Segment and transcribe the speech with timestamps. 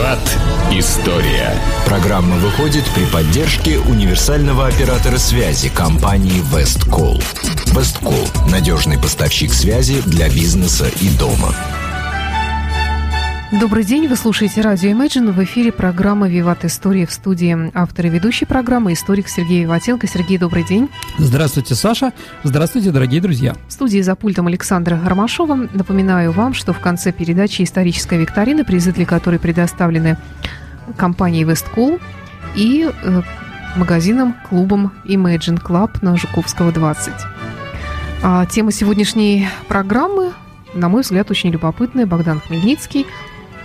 [0.00, 0.38] Виват
[0.72, 1.54] История.
[1.84, 7.20] Программа выходит при поддержке универсального оператора связи компании Весткол.
[7.66, 11.54] Весткол– надежный поставщик связи для бизнеса и дома.
[13.52, 15.32] Добрый день, вы слушаете радио Imagine.
[15.32, 20.06] В эфире программа «Виват История» в студии автор и ведущий программы, историк Сергей Виватенко.
[20.06, 20.88] Сергей, добрый день.
[21.18, 22.12] Здравствуйте, Саша.
[22.44, 23.56] Здравствуйте, дорогие друзья.
[23.66, 25.68] В студии за пультом Александра Ромашова.
[25.74, 30.16] Напоминаю вам, что в конце передачи историческая викторина, призы для которой предоставлены
[30.96, 31.98] компанией Весткол
[32.54, 33.22] и э,
[33.74, 37.12] магазином, клубом Imagine Club на Жуковского 20.
[38.22, 40.34] А тема сегодняшней программы,
[40.72, 42.06] на мой взгляд, очень любопытная.
[42.06, 43.08] Богдан Хмельницкий–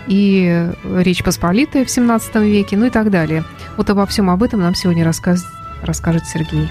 [0.08, 3.44] и Речь Посполитая в 17 веке, ну и так далее.
[3.78, 5.46] Вот обо всем об этом нам сегодня рассказ...
[5.82, 6.68] расскажет Сергей.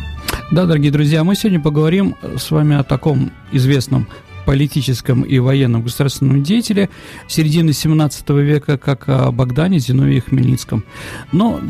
[0.50, 4.06] Да, дорогие друзья, мы сегодня поговорим с вами о таком известном
[4.44, 6.90] политическом и военном государственном деятеле
[7.28, 10.84] середины 17 века, как о Богдане Зиновии Хмельницком.
[11.32, 11.60] Но,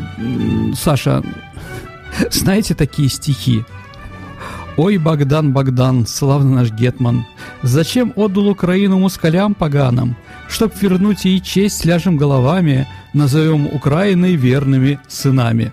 [0.75, 1.23] Саша,
[2.31, 3.63] знаете такие стихи?
[4.77, 7.25] «Ой, Богдан, Богдан, славный наш гетман,
[7.63, 10.17] зачем отдал Украину москалям поганым?
[10.49, 15.71] Чтоб вернуть ей честь, ляжем головами, назовем Украиной верными сынами».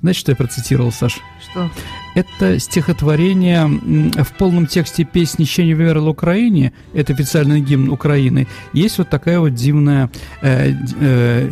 [0.00, 1.18] Знаете, что я процитировал, Саш?
[1.42, 1.70] Что?
[2.14, 8.46] Это стихотворение в полном тексте песни «Ще не верила Украине», это официальный гимн Украины.
[8.72, 10.10] Есть вот такая вот дивная...
[10.42, 11.50] Э, э,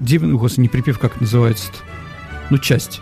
[0.00, 1.78] дивная, господи, не припев, как называется-то?
[2.50, 3.00] Ну, часть.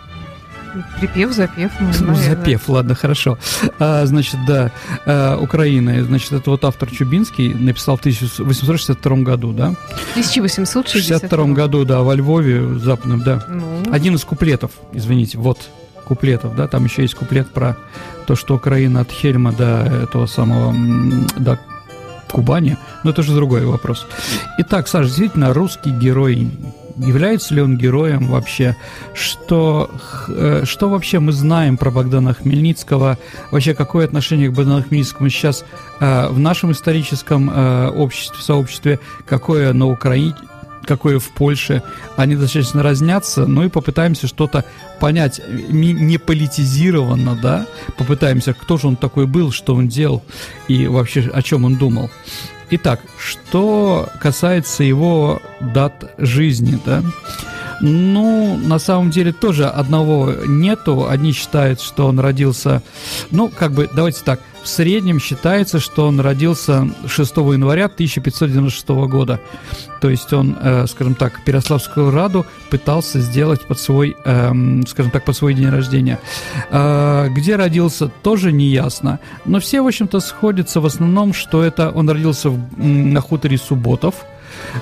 [0.99, 3.37] Припев, запев, ну, ну Запев, ладно, хорошо.
[3.79, 4.71] А, значит, да,
[5.05, 9.71] а, Украина, значит, это вот автор Чубинский написал в 1862 году, да?
[9.71, 13.43] В 1862 году, да, во Львове, в западном, да.
[13.47, 13.83] Ну.
[13.91, 15.59] Один из куплетов, извините, вот,
[16.05, 17.77] куплетов, да, там еще есть куплет про
[18.25, 20.73] то, что Украина от Хельма до этого самого,
[21.37, 21.59] до
[22.31, 24.07] Кубани, но это уже другой вопрос.
[24.57, 26.49] Итак, Саша, действительно, русский герой
[26.97, 28.75] является ли он героем вообще,
[29.13, 29.89] что,
[30.27, 33.17] э, что вообще мы знаем про Богдана Хмельницкого,
[33.51, 35.65] вообще какое отношение к Богдану Хмельницкому сейчас
[35.99, 40.35] э, в нашем историческом э, обществе, сообществе, какое на Украине,
[40.85, 41.83] какое в Польше,
[42.15, 44.65] они достаточно разнятся, ну и попытаемся что-то
[44.99, 47.65] понять не политизированно, да,
[47.97, 50.23] попытаемся, кто же он такой был, что он делал
[50.67, 52.09] и вообще о чем он думал.
[52.69, 57.03] Итак, что касается его дат жизни, да,
[57.81, 61.07] ну, на самом деле тоже одного нету.
[61.09, 62.81] Одни считают, что он родился,
[63.29, 69.39] ну, как бы, давайте так, в среднем считается, что он родился 6 января 1596 года.
[70.01, 74.51] То есть он, э, скажем так, Переславскую Раду пытался сделать под свой, э,
[74.87, 76.19] скажем так, под свой день рождения.
[76.69, 79.19] Э, где родился, тоже не ясно.
[79.45, 84.15] Но все, в общем-то, сходятся в основном, что это он родился на хуторе Субботов,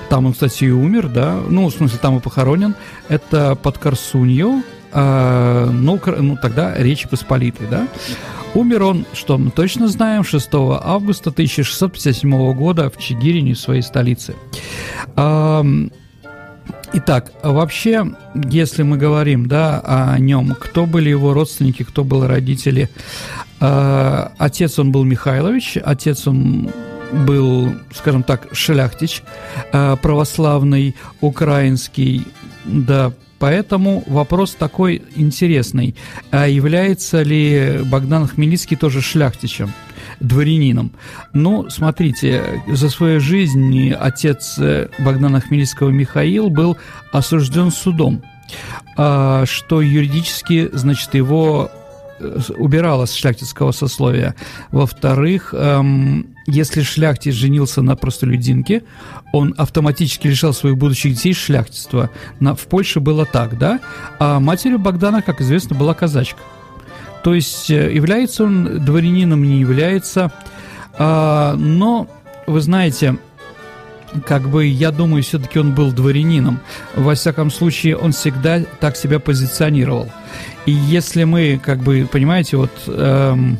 [0.08, 2.74] там он, кстати, и умер, да, ну, в смысле, там и похоронен.
[3.08, 4.62] Это под Корсунью,
[4.92, 7.88] э, ну, ну, тогда Речи Посполитой, да.
[8.54, 14.34] Умер он, что мы точно знаем, 6 августа 1657 года в Чигирине, своей столице.
[16.94, 22.90] Итак, вообще, если мы говорим да, о нем, кто были его родственники, кто были родители,
[23.60, 26.70] э, отец он был Михайлович, отец он
[27.12, 29.22] был, скажем так, шляхтич,
[29.72, 32.26] э, православный, украинский,
[32.66, 33.12] да,
[33.42, 35.96] Поэтому вопрос такой интересный.
[36.30, 39.72] А является ли Богдан Хмельницкий тоже шляхтичем?
[40.20, 40.92] дворянином.
[41.32, 46.76] Ну, смотрите, за свою жизнь отец э, Богдана Хмельницкого Михаил был
[47.10, 48.22] осужден судом,
[48.96, 51.72] а, что юридически, значит, его
[52.56, 54.34] убирала с шляхтицкого сословия.
[54.70, 58.82] Во-вторых, эм, если шляхтич женился на простолюдинке,
[59.32, 62.10] он автоматически лишал своих будущих детей шляхтичества.
[62.40, 63.80] На, в Польше было так, да?
[64.18, 66.40] А матерью Богдана, как известно, была казачка.
[67.22, 70.32] То есть э, является он дворянином, не является.
[70.98, 72.08] А, но,
[72.46, 73.16] вы знаете,
[74.26, 76.60] как бы, я думаю, все-таки он был дворянином.
[76.94, 80.08] Во всяком случае, он всегда так себя позиционировал.
[80.66, 82.70] И если мы, как бы, понимаете, вот...
[82.86, 83.58] Эм,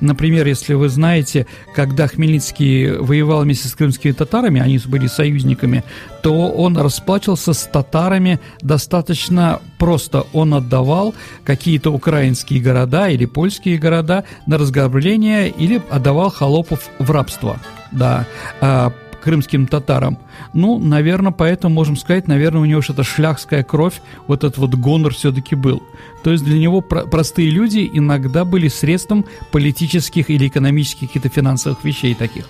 [0.00, 5.84] Например, если вы знаете, когда Хмельницкий воевал вместе с крымскими татарами, они были союзниками,
[6.22, 10.26] то он расплачивался с татарами достаточно просто.
[10.32, 11.14] Он отдавал
[11.44, 17.58] какие-то украинские города или польские города на разграбление или отдавал холопов в рабство.
[17.90, 18.26] Да,
[18.60, 20.18] а, крымским татарам.
[20.52, 25.14] Ну, наверное, поэтому можем сказать, наверное, у него что-то шляхская кровь, вот этот вот гонор
[25.14, 25.82] все-таки был.
[26.24, 31.84] То есть для него про- простые люди иногда были средством политических или экономических каких-то финансовых
[31.84, 32.46] вещей таких.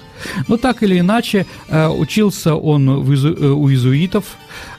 [0.48, 4.24] Но так или иначе, э, учился он в изу- э, у иезуитов,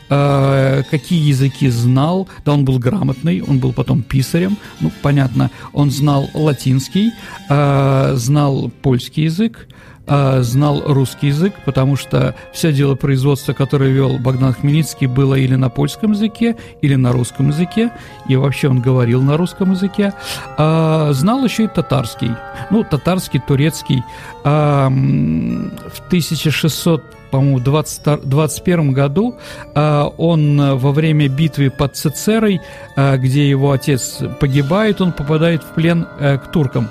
[0.09, 5.91] э, какие языки знал, да, он был грамотный, он был потом писарем, ну, понятно, он
[5.91, 7.11] знал латинский,
[7.49, 9.67] э, знал польский язык,
[10.07, 15.55] э, знал русский язык, потому что все дело производства, которое вел Богдан Хмельницкий, было или
[15.55, 17.91] на польском языке, или на русском языке,
[18.27, 20.13] и вообще он говорил на русском языке.
[20.57, 22.31] Э, знал еще и татарский,
[22.69, 24.03] ну, татарский, турецкий.
[24.43, 27.03] Э, в 1600
[27.33, 29.35] по-моему, в 21 году
[29.73, 32.61] он во время битвы под Цицерой,
[32.95, 36.89] где его отец погибает, он попадает в плен э, к туркам.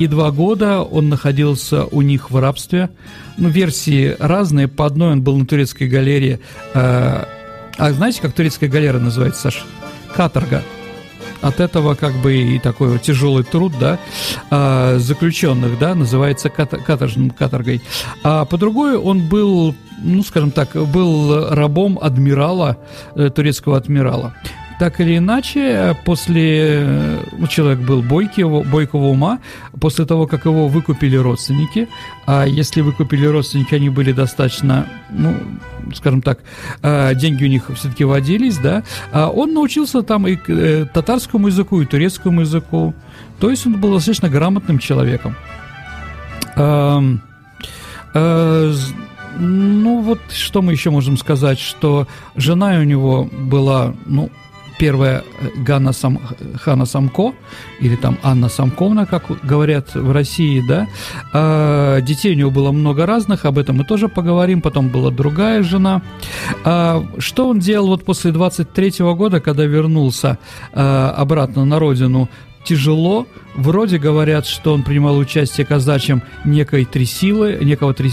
[0.00, 2.88] И два года он находился у них в рабстве.
[3.36, 4.66] Ну, версии разные.
[4.66, 6.40] По одной он был на турецкой галере.
[6.74, 7.26] А
[7.78, 9.60] знаете, как турецкая галера называется, Саша?
[10.16, 10.62] Каторга
[11.42, 13.98] от этого как бы и такой тяжелый труд, да,
[14.50, 17.80] а, заключенных, да, называется каторжным каторгой.
[18.22, 22.76] А по другой он был, ну, скажем так, был рабом адмирала,
[23.14, 24.34] э, турецкого адмирала.
[24.80, 27.18] Так или иначе, после...
[27.36, 29.40] Ну, человек был бойкий, бойкого ума.
[29.78, 31.86] После того, как его выкупили родственники,
[32.24, 35.36] а если выкупили родственники, они были достаточно, ну,
[35.94, 36.38] скажем так,
[36.80, 38.82] э, деньги у них все-таки водились, да,
[39.12, 42.94] а он научился там и э, татарскому языку, и турецкому языку.
[43.38, 45.36] То есть он был достаточно грамотным человеком.
[46.56, 47.02] Э,
[49.38, 54.30] ну, вот что мы еще можем сказать, что жена у него была, ну,
[54.80, 56.18] первая э, Ганна Сам,
[56.64, 57.34] Хана Самко,
[57.80, 60.86] или там Анна Самковна, как говорят в России, да.
[61.34, 64.62] А, детей у него было много разных, об этом мы тоже поговорим.
[64.62, 66.00] Потом была другая жена.
[66.64, 70.38] А, что он делал вот после 23 -го года, когда вернулся
[70.72, 72.28] а, обратно на родину?
[72.70, 73.26] Тяжело.
[73.56, 78.12] Вроде говорят, что он принимал участие казачьим некой три силы, некого три,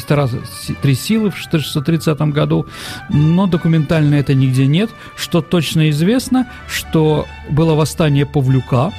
[0.82, 2.66] три силы в 1630 году,
[3.10, 4.90] но документально это нигде нет.
[5.16, 8.92] Что точно известно, что было восстание Павлюка,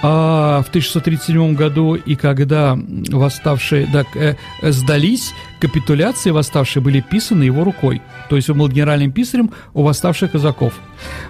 [0.00, 2.78] а в 1637 году, и когда
[3.08, 8.02] восставшие да, э, сдались, капитуляции восставшие были писаны его рукой.
[8.28, 10.74] То есть он был генеральным писарем у восставших казаков.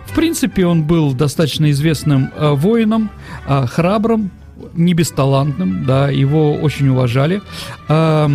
[0.06, 3.10] В принципе, он был достаточно известным э, воином,
[3.46, 4.30] э, храбрым,
[4.75, 7.42] не бесталантным, да, его очень уважали.
[7.88, 8.26] Э,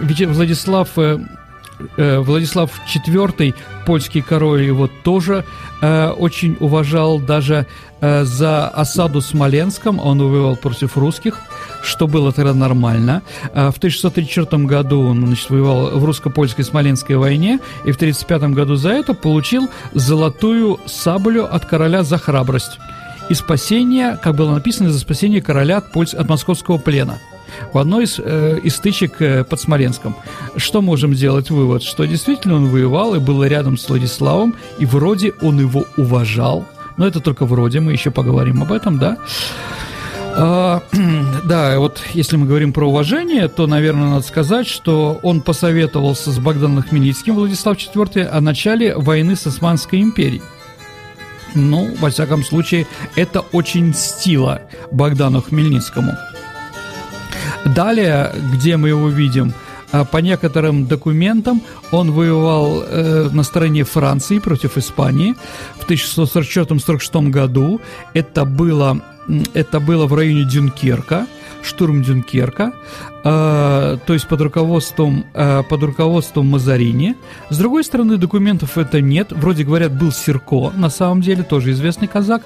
[0.00, 1.18] Владислав э,
[1.96, 3.54] э Владислав IV,
[3.86, 5.44] польский король, его тоже
[5.80, 7.66] э, очень уважал, даже
[8.00, 11.38] Э, за осаду Смоленском он воевал против русских,
[11.82, 13.22] что было тогда нормально.
[13.52, 18.76] Э, в 1634 году он значит, воевал в русско-польской Смоленской войне, и в 1935 году
[18.76, 22.78] за это получил золотую саблю от короля за храбрость
[23.30, 26.14] и спасение, как было написано, за спасение короля от, польс...
[26.14, 27.18] от московского плена
[27.72, 30.16] в одной из, э, из стычек э, под Смоленском.
[30.56, 31.82] Что можем сделать вывод?
[31.82, 36.66] Что действительно он воевал и был рядом с Владиславом, и вроде он его уважал,
[36.96, 39.16] но это только вроде, мы еще поговорим об этом, да.
[41.50, 46.38] Да, вот если мы говорим про уважение, то, наверное, надо сказать, что он посоветовался с
[46.38, 50.42] Богданом Хмельницким, Владислав IV, о начале войны с Османской империей.
[51.56, 52.86] Ну, во всяком случае,
[53.16, 54.62] это очень стило
[54.92, 56.12] Богдану Хмельницкому.
[57.64, 59.52] Далее, где мы его видим–
[59.92, 65.34] а по некоторым документам он воевал э, на стороне Франции против Испании
[65.80, 67.80] в 1644-46 году.
[68.14, 69.00] Это было,
[69.52, 71.26] это было в районе Дюнкерка
[71.62, 72.72] штурм Дюнкерка,
[73.24, 77.16] э, то есть под руководством, э, под руководством Мазарини.
[77.50, 79.32] С другой стороны, документов это нет.
[79.32, 82.42] Вроде говорят, был Сирко, на самом деле, тоже известный казак.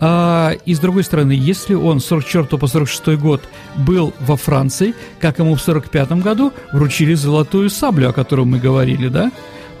[0.00, 3.42] Э, и с другой стороны, если он с 44 по 46 год
[3.76, 9.08] был во Франции, как ему в 45 году вручили золотую саблю, о которой мы говорили,
[9.08, 9.30] да?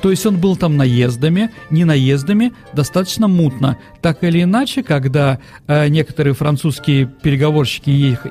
[0.02, 3.78] То есть он был там наездами, не наездами, достаточно мутно.
[4.00, 8.26] Так или иначе, когда э, некоторые французские переговорщики их,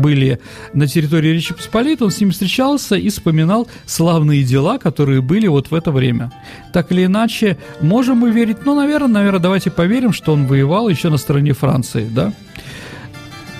[0.00, 0.38] были
[0.72, 5.72] на территории Речи Посполитой, он с ними встречался и вспоминал славные дела, которые были вот
[5.72, 6.30] в это время.
[6.72, 8.58] Так или иначе, можем мы верить?
[8.64, 12.32] Ну, наверное, наверное, давайте поверим, что он воевал еще на стороне Франции, да?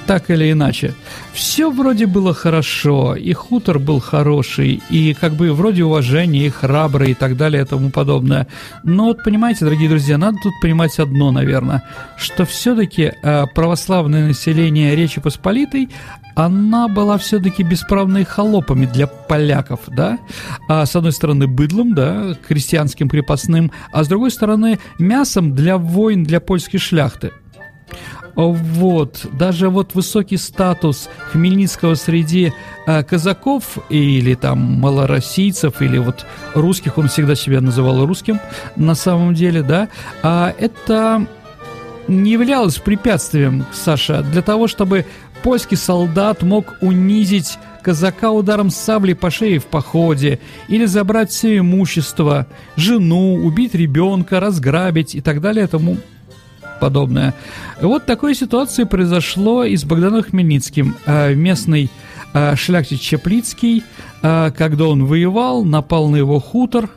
[0.06, 0.94] Так или иначе.
[1.32, 7.10] Все вроде было хорошо, и хутор был хороший, и как бы вроде уважение, и храбрый,
[7.10, 8.46] и так далее, и тому подобное.
[8.84, 11.82] Но вот понимаете, дорогие друзья, надо тут понимать одно, наверное,
[12.16, 15.88] что все-таки э, православное население Речи Посполитой,
[16.36, 20.18] она была все-таки бесправной холопами для поляков, да,
[20.68, 26.24] а, с одной стороны быдлом, да, крестьянским крепостным, а с другой стороны мясом для войн
[26.24, 27.32] для польской шляхты.
[28.36, 32.52] Вот, даже вот высокий статус Хмельницкого среди
[32.86, 38.38] э, казаков или там малороссийцев, или вот русских, он всегда себя называл русским
[38.76, 39.88] на самом деле, да,
[40.22, 41.26] а это
[42.08, 45.06] не являлось препятствием, Саша, для того, чтобы
[45.42, 52.46] польский солдат мог унизить казака ударом сабли по шее в походе, или забрать все имущество,
[52.76, 55.96] жену, убить ребенка, разграбить и так далее тому
[56.80, 57.34] подобное.
[57.80, 60.96] Вот такой ситуации произошло и с Богданом Хмельницким.
[61.06, 61.90] А, местный
[62.32, 63.82] а, шляхтич Чеплицкий,
[64.22, 66.90] а, когда он воевал, напал на его хутор,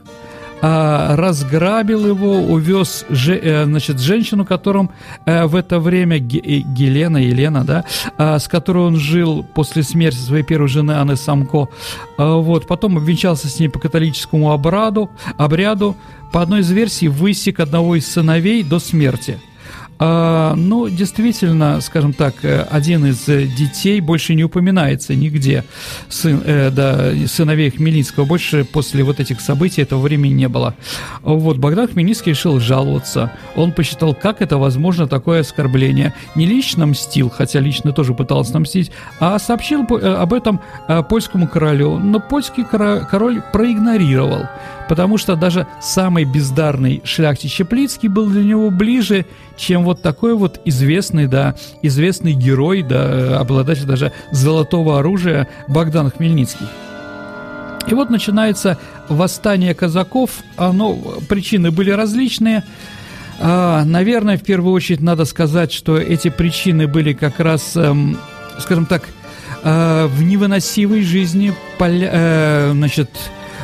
[0.62, 4.90] разграбил его, увез э, значит, женщину, которым
[5.26, 7.86] э, в это время э, Гелена, Елена, да,
[8.38, 11.70] с которой он жил после смерти своей первой жены Анны Самко.
[12.18, 15.96] Вот, потом обвенчался с ней по католическому обряду, обряду.
[16.34, 19.40] По одной из версий высек одного из сыновей до смерти–
[20.01, 25.65] а, ну, действительно, скажем так, э, один из э, детей больше не упоминается нигде,
[26.08, 28.24] сын, э, да, сыновей Хмельницкого.
[28.24, 30.74] Больше после вот этих событий этого времени не было.
[31.22, 33.34] Вот, Богдан Хмельницкий решил жаловаться.
[33.58, 36.13] Он посчитал, как это возможно, такое оскорбление.
[36.34, 40.62] Не лично мстил, хотя лично тоже пытался намстить, а сообщил э, об этом
[41.10, 42.00] польскому королю.
[42.00, 44.48] Но польский король проигнорировал
[44.89, 50.60] потому что даже самый бездарный шляхтич Чеплицкий был для него ближе, чем вот такой вот
[50.65, 56.65] известный, да, известный герой, да, обладатель даже золотого оружия Богдан Хмельницкий.
[57.88, 60.98] И вот начинается восстание казаков, оно,
[61.29, 62.63] причины были различные,
[63.39, 68.17] а, наверное, в первую очередь надо сказать, что эти причины были как раз, эм,
[68.58, 69.03] скажем так,
[69.63, 73.10] э, в невыносимой жизни, поля, э, значит,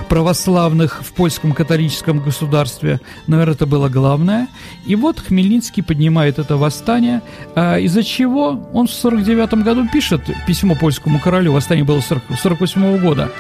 [0.10, 3.00] православных в польском католическом государстве.
[3.28, 4.48] Наверное, это было главное.
[4.86, 7.22] И вот Хмельницкий поднимает это восстание,
[7.56, 12.98] а, из-за чего он в 49 году пишет письмо польскому королю, восстание было 40, 48
[13.00, 13.32] года.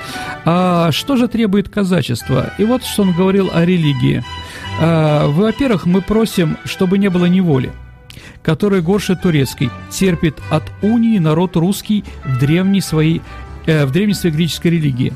[0.46, 2.54] А что же требует казачества?
[2.58, 4.24] И вот что он говорил о религии.
[4.80, 7.72] А, во-первых, мы просим, чтобы не было неволи
[8.46, 13.24] которая горше турецкой, терпит от унии народ русский в древней своей
[13.66, 15.14] в древней своей греческой религии.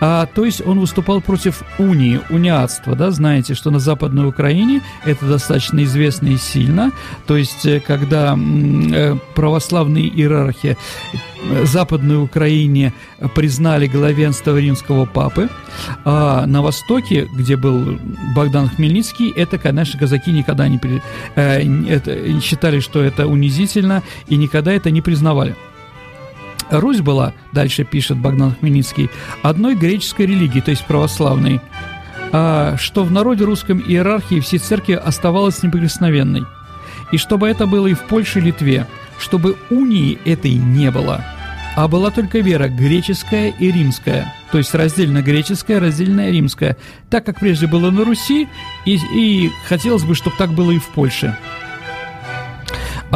[0.00, 5.26] А, то есть он выступал против унии, униатства, да, знаете, что на Западной Украине это
[5.26, 6.92] достаточно известно и сильно,
[7.26, 10.76] то есть э, когда э, православные иерархи
[11.42, 12.92] э, Западной Украине
[13.34, 15.48] признали главенство римского папы,
[16.04, 17.98] а на Востоке, где был
[18.34, 20.78] Богдан Хмельницкий, это, конечно, казаки никогда не
[21.36, 25.56] э, это, считали, что это унизительно и никогда это не признавали.
[26.70, 29.10] Русь была, дальше пишет Богдан Хмельницкий,
[29.42, 31.60] одной греческой религией, то есть православной,
[32.32, 36.44] а, что в народе русском иерархии всей церкви оставалась неприкосновенной.
[37.12, 38.86] И чтобы это было и в Польше и Литве,
[39.18, 41.24] чтобы унии этой не было,
[41.76, 46.76] а была только вера греческая и римская, то есть раздельно греческая, раздельно римская,
[47.10, 48.48] так как прежде было на Руси,
[48.86, 51.36] и, и хотелось бы, чтобы так было и в Польше.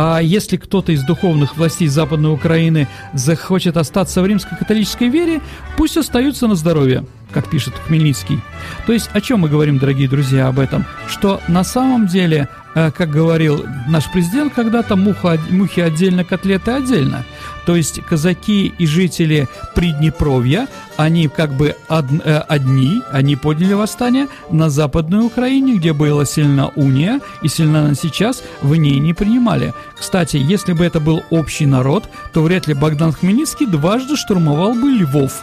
[0.02, 5.42] А если кто-то из духовных властей Западной Украины захочет остаться в римско-католической вере,
[5.76, 8.40] пусть остаются на здоровье, как пишет Хмельницкий.
[8.86, 10.86] То есть о чем мы говорим, дорогие друзья, об этом?
[11.06, 17.24] Что на самом деле, как говорил наш президент когда-то, мухи отдельно, котлеты отдельно–
[17.70, 24.26] то есть казаки и жители Приднепровья, они как бы од, э, одни, они подняли восстание
[24.50, 29.74] на Западной Украине, где была сильна уния, и сильна она сейчас, в ней не принимали.
[29.96, 34.90] Кстати, если бы это был общий народ, то вряд ли Богдан Хмельницкий дважды штурмовал бы
[34.90, 35.42] Львов.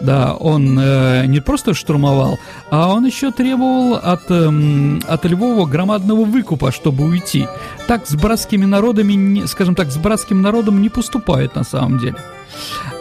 [0.00, 2.38] Да, он э, не просто штурмовал,
[2.70, 7.48] а он еще требовал от, э, от Львова громадного выкупа, чтобы уйти.
[7.88, 12.16] Так с братскими народами, не, скажем так, с братским народом не поступает на самом деле.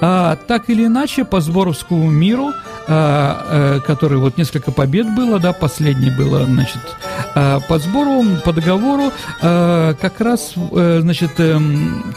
[0.01, 2.51] А, так или иначе, по Сборовскому миру,
[2.87, 6.81] а, а, который вот несколько побед было, да, последнее было, значит,
[7.35, 9.11] а, по Сборову, по договору,
[9.41, 11.59] а, как раз, а, значит, а,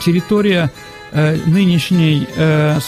[0.03, 2.79] территория э, нынешней э,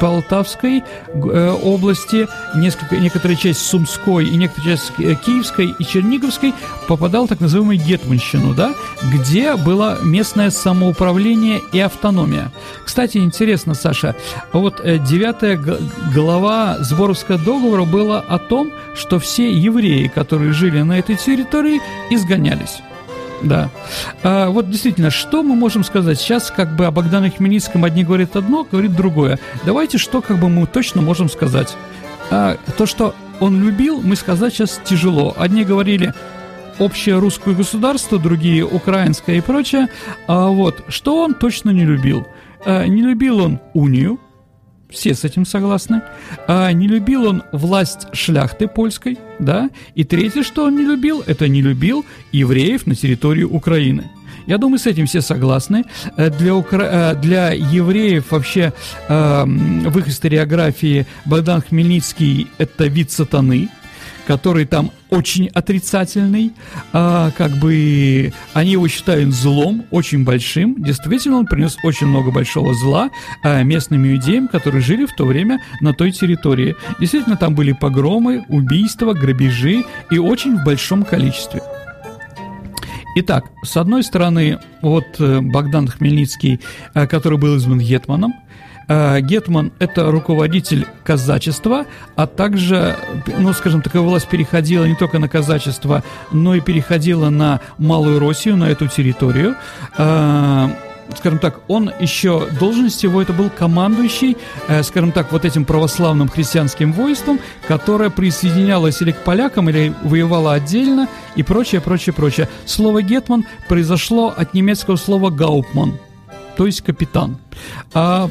[0.00, 0.82] Полтавской
[1.14, 4.92] области, несколько, некоторая часть Сумской и некоторая часть
[5.24, 6.54] Киевской и Черниговской
[6.86, 8.74] попадал в так называемую Гетманщину, да,
[9.12, 12.52] где было местное самоуправление и автономия.
[12.84, 14.14] Кстати, интересно, Саша,
[14.52, 15.60] вот девятая
[16.14, 22.80] глава Сборовского договора была о том, что все евреи, которые жили на этой территории, изгонялись.
[23.42, 23.70] Да.
[24.22, 26.18] А, вот действительно, что мы можем сказать?
[26.18, 29.38] Сейчас как бы о Богдане Хмельницком одни говорят одно, говорит другое.
[29.64, 31.76] Давайте что как бы мы точно можем сказать?
[32.30, 35.34] А, то, что он любил, мы сказать сейчас тяжело.
[35.38, 36.12] Одни говорили
[36.78, 39.88] общее русское государство, другие украинское и прочее.
[40.26, 42.26] А вот что он точно не любил?
[42.64, 44.18] А, не любил он унию,
[44.90, 46.02] все с этим согласны.
[46.46, 49.70] А не любил он власть шляхты польской, да.
[49.94, 54.10] И третье, что он не любил, это не любил евреев на территории Украины.
[54.46, 55.84] Я думаю, с этим все согласны.
[56.16, 56.82] Э, для, укра...
[56.82, 58.72] Э, для евреев вообще
[59.08, 63.68] э, в их историографии Богдан Хмельницкий– это вид сатаны
[64.28, 66.52] который там очень отрицательный,
[66.92, 70.76] а, как бы они его считают злом, очень большим.
[70.82, 73.08] Действительно, он принес очень много большого зла
[73.42, 76.76] а, местным иудеям, которые жили в то время на той территории.
[77.00, 81.62] Действительно, там были погромы, убийства, грабежи и очень в большом количестве.
[83.16, 86.60] Итак, с одной стороны, вот э, Богдан Хмельницкий,
[86.92, 88.34] э, который был избран Гетманом,
[88.88, 91.84] Гетман– это руководитель казачества,
[92.16, 92.96] а также,
[93.38, 96.02] ну, скажем, такая власть переходила не только на казачество,
[96.32, 99.56] но и переходила на Малую Россию, на эту территорию
[99.98, 100.68] э,
[101.16, 104.36] скажем так, он еще, должность его это был командующий,
[104.68, 110.52] э, скажем так, вот этим православным христианским войском, которое присоединялось или к полякам, или воевало
[110.52, 112.48] отдельно, и прочее, прочее, прочее.
[112.66, 115.98] Слово «гетман» произошло от немецкого слова «гаупман»,
[116.56, 117.38] то есть «капитан».
[117.94, 118.30] А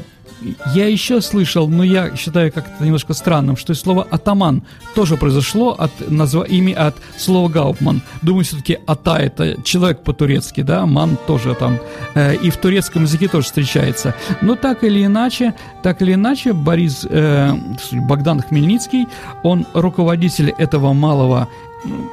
[0.74, 4.64] я еще слышал, но я считаю как-то немножко странным, что слово «атаман»
[4.96, 8.02] тоже произошло от, назва, ими, от слова «гаупман».
[8.22, 11.80] Думаю, все-таки «ата»— это человек по-турецки, да, «ман» тоже там,
[12.16, 14.14] э, и в турецком языке тоже встречается.
[14.42, 15.54] Но так или иначе,
[15.84, 17.54] так или иначе, Борис, э,
[17.92, 19.08] Богдан Хмельницкий,
[19.44, 21.48] он руководитель этого малого,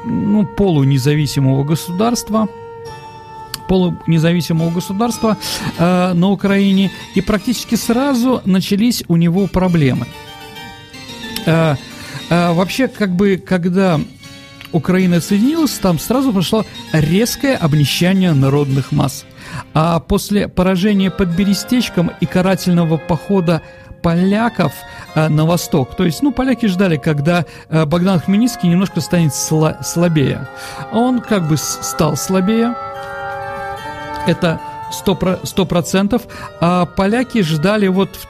[0.04, 2.48] ну, полунезависимого государства–
[3.68, 5.36] полунезависимого государства
[5.78, 10.06] э, на Украине, и практически сразу начались у него проблемы.
[11.46, 11.76] Э,
[12.30, 14.00] э, вообще, как бы, когда
[14.72, 19.24] Украина соединилась, там сразу прошло резкое обнищание народных масс.
[19.72, 23.62] А после поражения под Берестечком и карательного похода
[24.02, 24.72] поляков
[25.14, 25.96] э, на восток.
[25.96, 30.48] То есть, ну, поляки ждали, когда э, Богдан Хмельницкий немножко станет сла- слабее.
[30.92, 32.74] Он как бы стал слабее,
[34.26, 34.60] это
[34.90, 36.22] 100%, процентов.
[36.60, 38.28] а поляки ждали вот в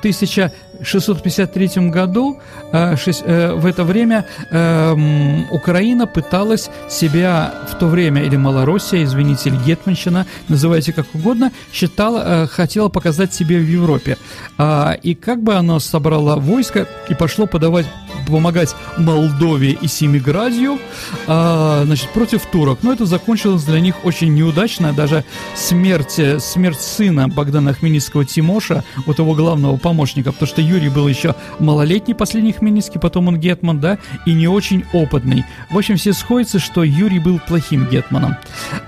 [0.81, 2.39] 1653 году,
[2.73, 4.95] э, э, в это время э,
[5.51, 12.47] Украина пыталась себя в то время, или Малороссия, извините, или Гетманщина, называйте как угодно, считала,
[12.47, 14.17] хотела показать себе в Европе.
[14.59, 17.87] А, и как бы она собрала войско и пошло подавать
[18.27, 20.79] помогать Молдове и Семиградию,
[21.27, 22.79] а, значит, против турок.
[22.83, 24.93] Но это закончилось для них очень неудачно.
[24.93, 31.09] Даже смерть, смерть сына Богдана Хмельницкого Тимоша, вот его главного помощника, потому что Юрий был
[31.09, 35.45] еще малолетний последний Хмельницкий, потом он гетман, да, и не очень опытный.
[35.71, 38.37] В общем, все сходятся, что Юрий был плохим гетманом.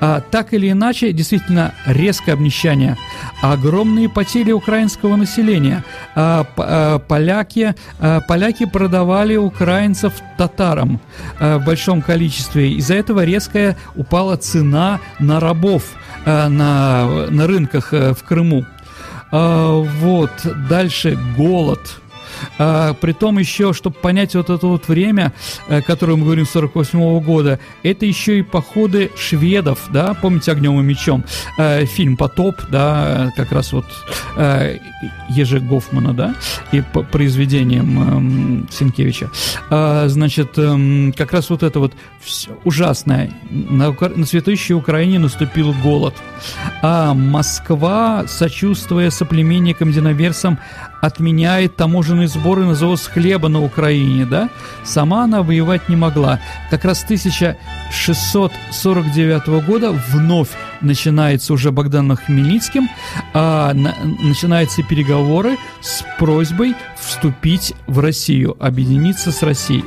[0.01, 2.97] А, так или иначе, действительно, резкое обнищание,
[3.43, 5.85] огромные потери украинского населения.
[6.15, 11.01] А, а, поляки, а, поляки продавали украинцев татарам
[11.39, 12.73] э, в большом количестве.
[12.75, 15.83] Из-за этого резкая упала цена на рабов
[16.25, 18.65] э, на, на рынках э, в Крыму.
[19.33, 20.31] Э, вот,
[20.69, 21.81] дальше голод–
[22.59, 25.33] а, при том еще, чтобы понять вот это вот время,
[25.69, 30.79] э, которое мы говорим, 48 -го года, это еще и походы шведов, да, помните «Огнем
[30.81, 31.25] и мечом»,
[31.59, 33.87] э, фильм «Потоп», да, как раз вот
[34.37, 34.79] э,
[35.29, 36.35] Ежи Гофмана, да,
[36.73, 39.31] и по произведением э, Сенкевича.
[39.71, 41.93] А, значит, э, как раз вот это вот
[42.65, 43.33] ужасное.
[43.51, 46.15] На, на цветущей Украине наступил голод.
[46.83, 50.59] А Москва, сочувствуя соплеменникам-диноверсам,
[51.01, 54.51] отменяет таможенные сборы на завоз хлеба на Украине, да?
[54.85, 56.41] Сама она воевать не могла.
[56.71, 62.89] Как раз 1649 года вновь начинается уже Богданом Хмельницким,
[63.35, 69.85] а, на, начинаются переговоры с просьбой вступить в Россию, объединиться с Россией.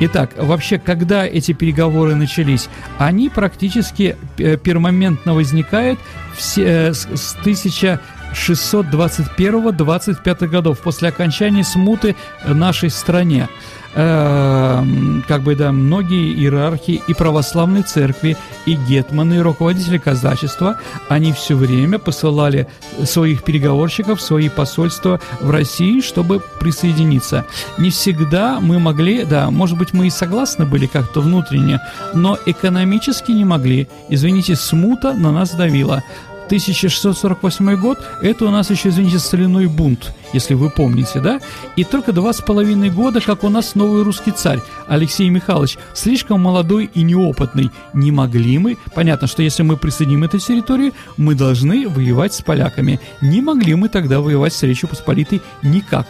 [0.00, 2.68] Итак, вообще, когда эти переговоры начались,
[2.98, 5.98] они практически э, пермоментно возникают
[6.36, 8.00] все, э, с, с 1000
[8.34, 12.14] 1621-25 годов, после окончания смуты
[12.44, 13.48] нашей стране.
[13.94, 14.84] Э,
[15.26, 18.36] как бы, да, многие иерархи и православной церкви,
[18.66, 22.68] и гетманы, и руководители казачества, они все время посылали
[23.04, 27.46] своих переговорщиков, свои посольства в России, чтобы присоединиться.
[27.78, 31.80] Не всегда мы могли, да, может быть, мы и согласны были как-то внутренне,
[32.14, 33.88] но экономически не могли.
[34.08, 36.04] Извините, смута на нас давила.
[36.48, 41.40] 1648 год, это у нас еще, извините, соляной бунт, если вы помните, да?
[41.76, 46.40] И только два с половиной года, как у нас новый русский царь, Алексей Михайлович, слишком
[46.40, 47.70] молодой и неопытный.
[47.92, 52.98] Не могли мы, понятно, что если мы присоединим эту территорию, мы должны воевать с поляками.
[53.20, 56.06] Не могли мы тогда воевать с Речью Посполитой никак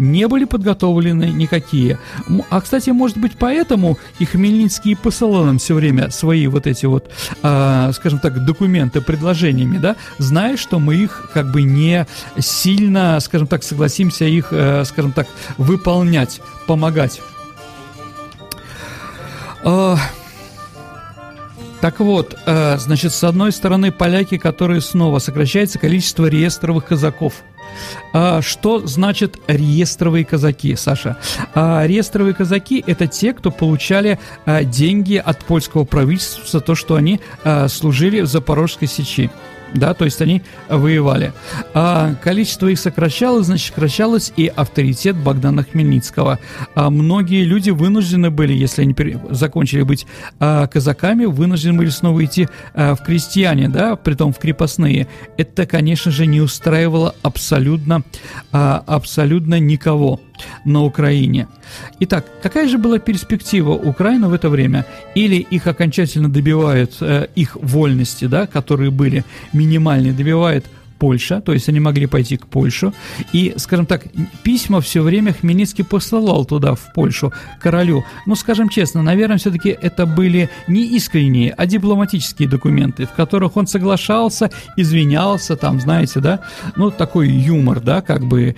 [0.00, 1.98] не были подготовлены никакие.
[2.48, 7.10] А, кстати, может быть, поэтому и Хмельницкий посылал нам все время свои вот эти вот,
[7.42, 12.06] э, скажем так, документы предложениями, да, зная, что мы их как бы не
[12.38, 17.20] сильно, скажем так, согласимся их, э, скажем так, выполнять, помогать.
[19.64, 19.96] Э,
[21.82, 27.34] так вот, э, значит, с одной стороны, поляки, которые снова сокращается количество реестровых казаков–
[28.42, 31.16] что значит реестровые казаки, Саша?
[31.54, 36.96] А, реестровые казаки– это те, кто получали а, деньги от польского правительства за то, что
[36.96, 37.20] они
[37.68, 39.30] служили в Запорожской сечи
[39.74, 41.32] да, то есть они воевали.
[41.74, 46.38] А количество их сокращалось, значит, сокращалось и авторитет Богдана Хмельницкого.
[46.74, 48.94] А многие люди вынуждены были, если они
[49.30, 50.06] закончили быть
[50.38, 55.06] а, казаками, вынуждены были снова идти а, в крестьяне, да, притом в крепостные.
[55.36, 58.02] Это, конечно же, не устраивало абсолютно,
[58.52, 60.20] а, абсолютно никого
[60.64, 61.48] на Украине.
[62.00, 64.86] Итак, какая же была перспектива Украины в это время?
[65.14, 70.66] Или их окончательно добивают э, их вольности, да, которые были минимальные, добивает
[71.00, 72.92] Польша, то есть они могли пойти к Польшу.
[73.32, 74.04] И, скажем так,
[74.42, 78.04] письма все время Хмельницкий посылал туда, в Польшу, королю.
[78.26, 83.66] Ну, скажем честно, наверное, все-таки это были не искренние, а дипломатические документы, в которых он
[83.66, 86.40] соглашался, извинялся, там, знаете, да,
[86.76, 88.54] ну, такой юмор, да, как бы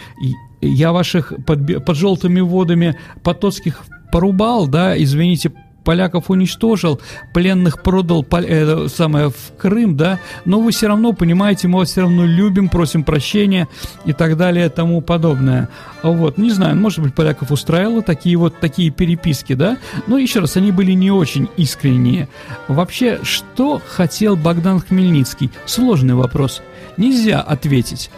[0.63, 7.01] я ваших под, под желтыми водами потоцких порубал, да, извините, поляков уничтожил,
[7.35, 12.03] пленных продал э, самое, в Крым, да, но вы все равно понимаете, мы вас все
[12.03, 13.69] равно любим, просим прощения
[14.05, 15.69] и так далее тому подобное.
[16.03, 20.57] Вот, не знаю, может быть, поляков устраивало такие вот такие переписки, да, но еще раз,
[20.57, 22.29] они были не очень искренние.
[22.69, 25.51] Вообще, что хотел Богдан Хмельницкий?
[25.67, 26.63] Сложный вопрос.
[26.97, 28.11] Нельзя ответить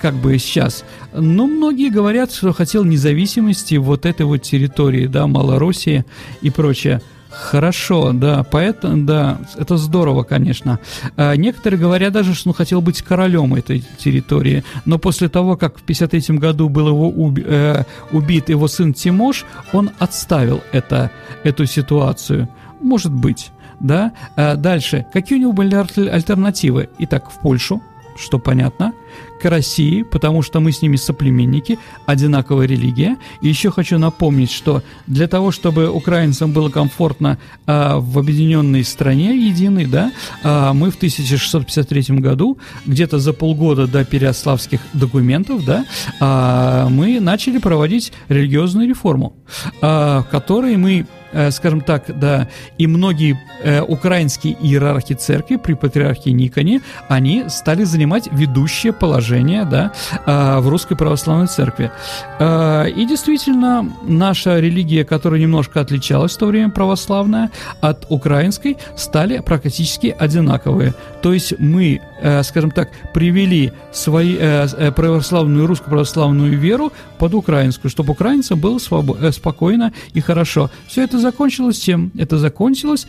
[0.00, 0.84] как бы сейчас.
[1.12, 6.04] Но многие говорят, что хотел независимости вот этой вот территории, да, Малороссии
[6.42, 7.00] и прочее.
[7.30, 10.78] Хорошо, да, поэтому, да, это здорово, конечно.
[11.16, 15.78] А, некоторые говорят даже, что он хотел быть королем этой территории, но после того, как
[15.78, 21.10] в 53 году был его уби, э, убит его сын Тимош, он отставил это,
[21.44, 22.48] эту ситуацию.
[22.80, 23.50] Может быть,
[23.80, 24.12] да.
[24.36, 26.88] А дальше, какие у него были альтернативы?
[26.98, 27.82] Итак, в Польшу,
[28.16, 28.92] что понятно,
[29.40, 33.16] к России, потому что мы с ними соплеменники, одинаковая религия.
[33.42, 39.36] И еще хочу напомнить, что для того, чтобы украинцам было комфортно а, в объединенной стране
[39.36, 45.84] единой, да, а, мы в 1653 году, где-то за полгода до переославских документов, да,
[46.20, 49.34] а, мы начали проводить религиозную реформу,
[49.80, 55.74] а, в которой мы Э, скажем так, да, и многие э, украинские иерархи церкви при
[55.74, 59.92] патриархе Никоне, они стали занимать ведущее положение, да,
[60.26, 61.90] э, в русской православной церкви.
[62.38, 69.38] Э, и действительно, наша религия, которая немножко отличалась в то время православная от украинской, стали
[69.38, 70.94] практически одинаковые.
[71.22, 77.34] То есть мы, э, скажем так, привели свои, э, э, православную, русскую православную веру под
[77.34, 80.70] украинскую, чтобы украинцам было свобо- спокойно и хорошо.
[80.88, 82.10] Все это закончилось чем?
[82.16, 83.06] Это закончилось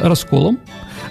[0.00, 0.60] расколом,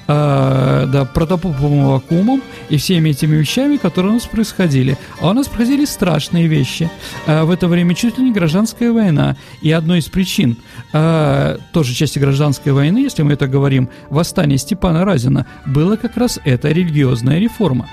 [0.09, 4.97] э, да, протопопом вакуумом и всеми этими вещами, которые у нас происходили.
[5.21, 6.89] А у нас происходили страшные вещи.
[7.27, 9.37] Э, в это время чуть ли не гражданская война.
[9.61, 10.57] И одной из причин,
[10.93, 16.39] э, тоже части гражданской войны, если мы это говорим, восстание Степана Разина, было как раз
[16.43, 17.87] эта религиозная реформа.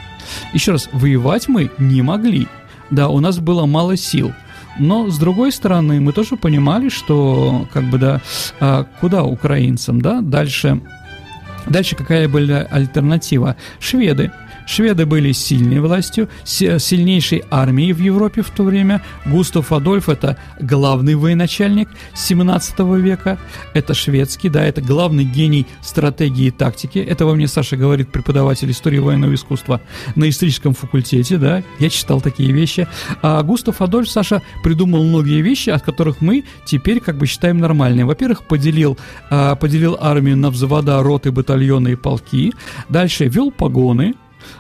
[0.54, 2.48] Еще раз, воевать мы не могли.
[2.90, 4.32] Да, у нас было мало сил.
[4.78, 8.20] Но, с другой стороны, мы тоже понимали, что, как бы, да,
[8.60, 10.80] а, куда украинцам, да, дальше
[11.66, 13.56] Дальше какая была альтернатива?
[13.80, 14.30] Шведы.
[14.66, 19.00] Шведы были сильной властью, сильнейшей армией в Европе в то время.
[19.24, 23.38] Густав Адольф– это главный военачальник 17 века.
[23.74, 26.98] Это шведский, да, это главный гений стратегии и тактики.
[26.98, 29.80] Это во мне Саша говорит, преподаватель истории военного искусства
[30.16, 31.62] на историческом факультете, да.
[31.78, 32.88] Я читал такие вещи.
[33.22, 38.02] А Густав Адольф, Саша, придумал многие вещи, от которых мы теперь как бы считаем нормальными.
[38.02, 38.98] Во-первых, поделил,
[39.30, 42.52] а, поделил армию на взвода, роты, батальоны и полки.
[42.88, 44.14] Дальше вел погоны,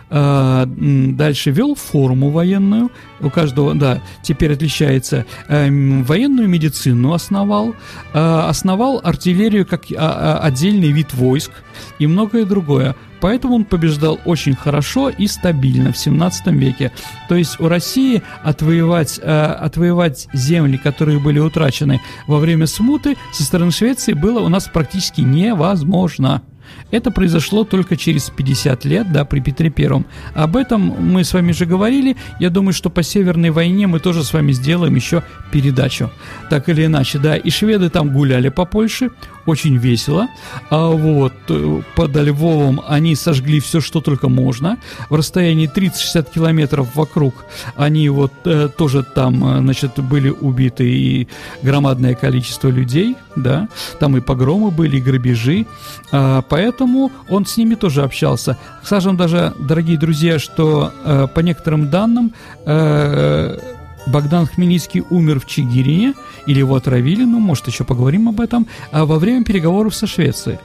[0.08, 2.90] дальше вел форму военную,
[3.20, 7.74] у каждого, да, теперь отличается, эм, военную медицину основал,
[8.12, 11.50] а, основал артиллерию как а, отдельный вид войск
[11.98, 12.94] и многое другое.
[13.20, 16.92] Поэтому он побеждал очень хорошо и стабильно в 17 веке.
[17.28, 23.42] То есть у России отвоевать, э, отвоевать земли, которые были утрачены во время смуты, со
[23.42, 26.42] стороны Швеции было у нас практически невозможно.
[26.90, 30.06] Это произошло только через 50 лет, да, при Петре Первом.
[30.34, 32.16] Об этом мы с вами же говорили.
[32.38, 36.10] Я думаю, что по Северной войне мы тоже с вами сделаем еще передачу.
[36.50, 37.36] Так или иначе, да.
[37.36, 39.10] И шведы там гуляли по Польше,
[39.46, 40.28] очень весело.
[40.70, 44.78] А вот э, под Львовом они сожгли все, что только можно.
[45.08, 47.34] В расстоянии 30-60 километров вокруг
[47.76, 51.28] они вот э, тоже там, э, значит, были убиты и
[51.62, 53.68] громадное количество людей, да.
[54.00, 55.66] Там и погромы были, и грабежи.
[56.12, 58.58] А, поэтому он с ними тоже общался.
[58.82, 62.32] Скажем даже, дорогие друзья, что э, по некоторым данным
[62.64, 63.58] э,
[64.06, 66.14] Богдан Хмельницкий умер в Чигирине,
[66.46, 70.58] или его отравили, ну, может, еще поговорим об этом, а во время переговоров со Швецией.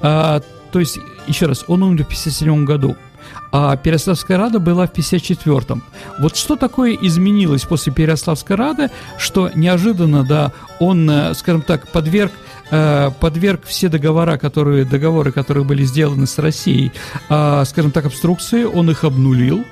[0.00, 0.40] А,
[0.72, 2.96] то есть, еще раз, он умер в 57 году,
[3.50, 5.82] а Переславская Рада была в 54-м.
[6.20, 12.32] Вот что такое изменилось после Переславской Рады, что неожиданно, да, он, э, скажем так, подверг
[12.70, 16.92] подверг все договора, которые, договоры, которые были сделаны с Россией,
[17.28, 19.64] э, скажем так, обструкции, он их обнулил.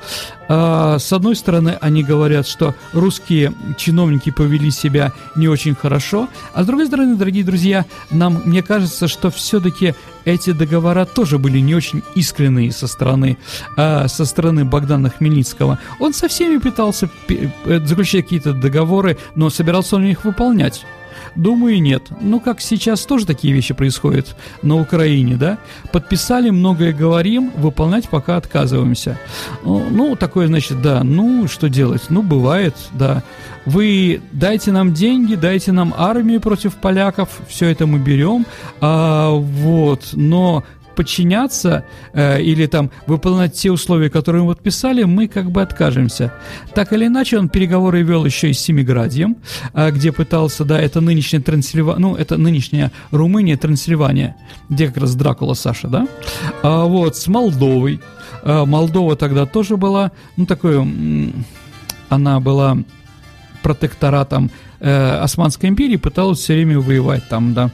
[0.48, 6.62] Э, с одной стороны, они говорят, что русские чиновники повели себя не очень хорошо, а
[6.62, 11.74] с другой стороны, дорогие друзья, нам, мне кажется, что все-таки эти договора тоже были не
[11.74, 13.38] очень искренние со стороны,
[13.76, 15.78] э, со стороны Богдана Хмельницкого.
[16.00, 17.08] Он со всеми пытался
[17.66, 20.84] заключать какие-то договоры, но собирался он их выполнять.
[21.34, 22.04] Думаю, нет.
[22.20, 25.58] Ну, как сейчас тоже такие вещи происходят на Украине, да?
[25.92, 29.18] Подписали, многое говорим, выполнять пока отказываемся.
[29.64, 32.02] Ну, такое, значит, да, ну, что делать?
[32.08, 33.22] Ну, бывает, да.
[33.66, 38.46] Вы дайте нам деньги, дайте нам армию против поляков, все это мы берем,
[38.80, 40.62] а, вот, но
[40.96, 46.32] подчиняться э, или там выполнять те условия, которые мы подписали, мы как бы откажемся.
[46.74, 49.36] Так или иначе, он переговоры вел еще и с Семиградием,
[49.74, 54.36] э, где пытался, да, это нынешняя Трансильвания, ну, это нынешняя Румыния, Трансильвания,
[54.68, 56.08] где как раз Дракула Саша, да,
[56.62, 58.00] а, вот, с Молдовой.
[58.42, 61.32] А, Молдова тогда тоже была, ну, такой,
[62.08, 62.78] она была
[63.62, 67.70] протекторатом э, Османской империи, пыталась все время воевать там, да.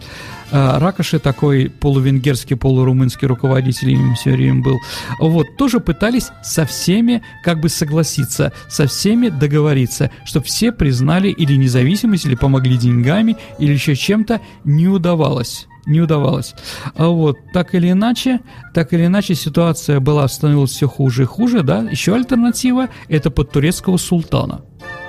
[0.55, 4.79] А, Ракоши такой полувенгерский, полурумынский руководитель им все время был.
[5.19, 11.57] Вот, тоже пытались со всеми как бы согласиться, со всеми договориться, чтобы все признали или
[11.57, 16.55] независимость, или помогли деньгами, или еще чем-то, не удавалось не удавалось.
[16.97, 18.40] А вот так или иначе,
[18.75, 21.81] так или иначе ситуация была становилась все хуже и хуже, да.
[21.81, 24.62] Еще альтернатива это под турецкого султана.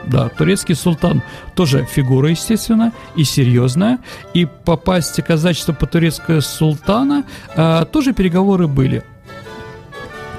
[0.06, 1.22] Да, турецкий султан
[1.56, 4.00] тоже фигура, естественно, и серьезная.
[4.34, 7.24] И попасть в казачество по турецкого султана
[7.56, 9.04] а, тоже переговоры были.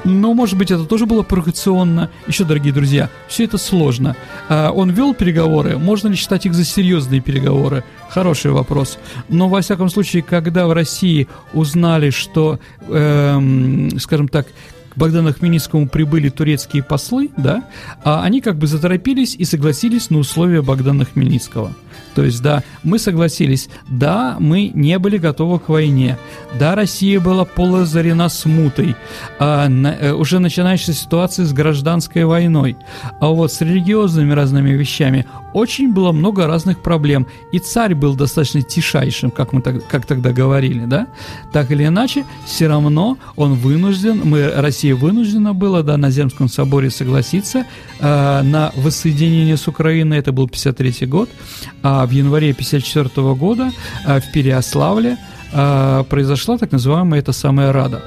[0.05, 2.11] Но, может быть, это тоже было провокационно.
[2.27, 4.17] Еще, дорогие друзья, все это сложно.
[4.49, 7.85] А, он вел переговоры, можно ли считать их за серьезные переговоры?
[8.11, 8.99] Хороший вопрос.
[9.29, 14.47] Но, во всяком случае, когда в России узнали, что, эм, скажем так,
[14.95, 17.65] к Богдану Хмельницкому прибыли турецкие послы, да,
[18.05, 21.75] а они как бы заторопились и согласились на условия Богдана Хмельницкого–
[22.15, 26.17] то есть, да, мы согласились, да, мы не были готовы к войне,
[26.59, 28.95] да, Россия была полозарена смутой,
[29.39, 32.77] а, на, э, уже начинающейся ситуации с гражданской войной,
[33.21, 38.63] а вот с религиозными разными вещами очень было много разных проблем, и царь был достаточно
[38.63, 41.09] тишайшим, как мы так, как тогда говорили, да,
[41.53, 46.91] так или иначе, все равно он вынужден, мы, Россия вынуждена была, да, на Земском соборе
[46.91, 47.67] согласиться
[48.01, 51.29] э, на воссоединение с Украиной, это был 53 год,
[51.83, 53.73] а в январе 1954 года
[54.05, 55.19] а, в Переославле
[55.53, 58.03] а, произошла так называемая эта самая Рада.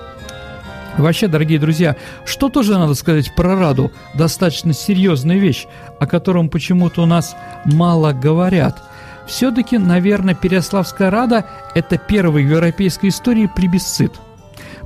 [0.98, 3.92] Вообще, дорогие друзья, что тоже надо сказать про Раду?
[4.16, 5.68] Достаточно серьезная вещь,
[6.00, 7.36] о котором почему-то у нас
[7.66, 8.82] мало говорят.
[9.28, 14.14] Все-таки, наверное, Переославская Рада– это первый в европейской истории плебисцит.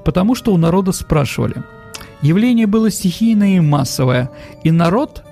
[0.04, 1.63] Потому что у народа спрашивали,
[2.21, 4.29] Явление было стихийное и массовое,
[4.63, 5.23] и народ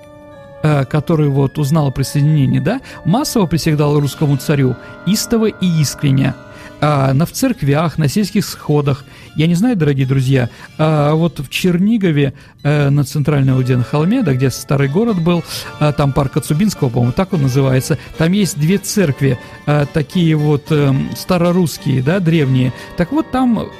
[0.62, 4.76] Э, который вот узнал о присоединении, да, массово присягал русскому царю,
[5.06, 6.34] истово и искренне.
[6.82, 9.04] А, на в церквях, на сельских сходах.
[9.36, 14.22] Я не знаю, дорогие друзья, а, вот в Чернигове, а, на центральной Уде на холме,
[14.22, 15.44] да, где старый город был,
[15.78, 20.66] а, там парк Коцубинского, по-моему, так он называется, там есть две церкви, а, такие вот
[20.70, 22.72] а, старорусские, да, древние.
[22.98, 23.70] Так вот, там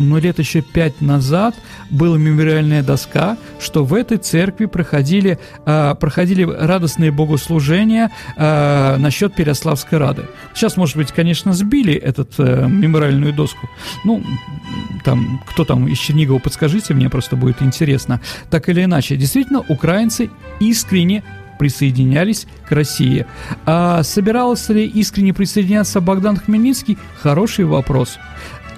[0.00, 1.54] но лет еще пять назад
[1.90, 9.98] была мемориальная доска, что в этой церкви проходили, э, проходили радостные богослужения э, насчет Переславской
[9.98, 10.26] Рады.
[10.54, 13.68] Сейчас, может быть, конечно, сбили эту э, мемориальную доску.
[14.04, 14.22] Ну,
[15.04, 18.20] там, кто там из Чернигова, подскажите, мне просто будет интересно.
[18.50, 21.22] Так или иначе, действительно, украинцы искренне
[21.60, 23.26] присоединялись к России.
[23.66, 26.96] А собирался ли искренне присоединяться Богдан Хмельницкий?
[27.20, 28.18] Хороший вопрос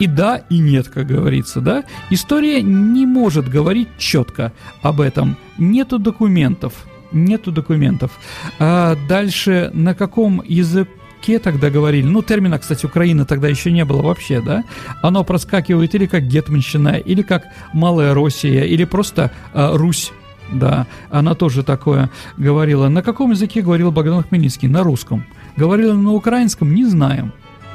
[0.02, 1.84] и да, и нет, как говорится, да?
[2.10, 5.36] История не может говорить четко об этом.
[5.58, 6.72] Нету документов.
[7.12, 8.10] Нету документов.
[8.58, 14.02] А дальше на каком языке тогда говорили, ну, термина, кстати, Украина тогда еще не было
[14.02, 14.64] вообще, да,
[15.02, 20.10] оно проскакивает или как Гетманщина, или как Малая Россия, или просто э, Русь,
[20.50, 22.88] да, она тоже такое говорила.
[22.88, 24.66] На каком языке говорил Богдан Хмельницкий?
[24.66, 25.24] На русском.
[25.56, 26.74] Говорила на украинском?
[26.74, 27.32] Не знаем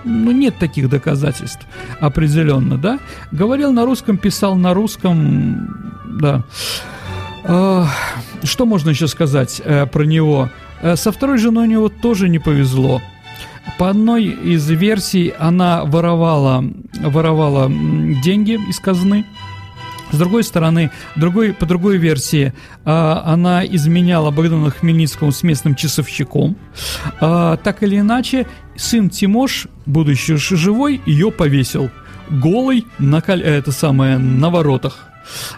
[0.07, 1.65] ну, нет таких доказательств
[1.99, 2.99] определенно, да.
[3.31, 5.69] Говорил на русском, писал на русском,
[6.19, 6.43] да.
[7.43, 7.87] А,
[8.43, 10.49] что можно еще сказать э, про него?
[10.81, 13.01] Э, со второй женой у него тоже не повезло.
[13.77, 16.63] По одной из версий она воровала,
[16.99, 17.69] воровала
[18.23, 19.25] деньги из казны,
[20.11, 22.53] с другой стороны, другой, по другой версии,
[22.85, 26.55] а, она изменяла Богдану Хмельницкому с местным часовщиком.
[27.19, 31.89] А, так или иначе, сын Тимош, будучи живой, ее повесил.
[32.29, 35.07] Голый на, это самое, на воротах.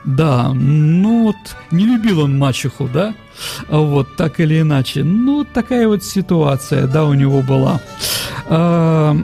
[0.03, 1.35] Да, ну вот,
[1.71, 3.13] не любил он мачеху, да?
[3.67, 5.03] Вот, так или иначе.
[5.03, 7.79] Ну, такая вот ситуация, да, у него была.
[8.47, 9.15] А,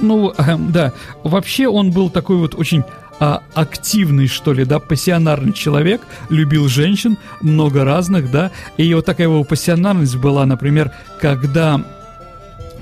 [0.00, 0.32] ну,
[0.68, 2.84] да, вообще он был такой вот очень
[3.20, 9.28] а, активный, что ли, да, пассионарный человек, любил женщин, много разных, да, и вот такая
[9.28, 11.84] его пассионарность была, например, когда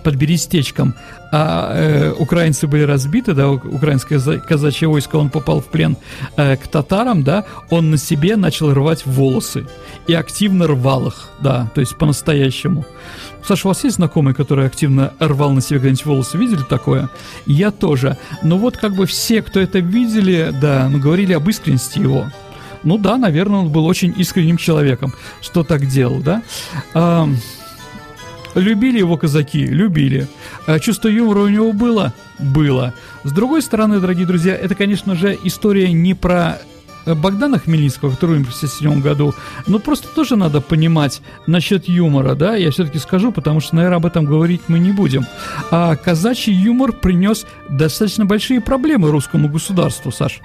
[0.03, 0.95] под Берестечком
[1.31, 5.97] а, э, украинцы были разбиты, да, украинское казачье войско, он попал в плен
[6.37, 9.67] э, к татарам, да, он на себе начал рвать волосы
[10.07, 12.85] и активно рвал их, да, то есть по-настоящему.
[13.47, 16.39] Саша, у вас есть знакомый, который активно рвал на себе где-нибудь волосы?
[16.39, 17.11] Видели такое?
[17.45, 18.17] Я тоже.
[18.43, 22.27] Но вот как бы все, кто это видели, да, ну, говорили об искренности его.
[22.85, 26.43] Ну да, наверное, он был очень искренним человеком, что так делал, да.
[26.95, 27.29] А,
[28.55, 30.29] любили его казаки, любили.
[30.67, 32.13] А чувство юмора у него было?
[32.39, 32.95] Было.
[33.25, 36.59] С другой стороны, дорогие друзья, это, конечно же, история не про
[37.07, 39.35] Богдана Хмельницкого, который умер в 1957 году,
[39.67, 44.07] ну просто тоже надо понимать насчет юмора, да, я все-таки скажу, потому что, наверное, об
[44.07, 45.27] этом говорить мы не будем.
[45.71, 50.41] А казачий юмор принес достаточно большие проблемы русскому государству, Саш.